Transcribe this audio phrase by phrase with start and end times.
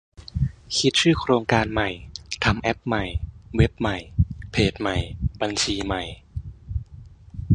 [0.77, 1.89] คิดชื่อโครงการใหม่
[2.43, 3.03] ทำแอปใหม่
[3.57, 3.97] เว็บใหม่
[4.51, 4.97] เพจใหม่
[5.41, 6.03] บัญชีใหม่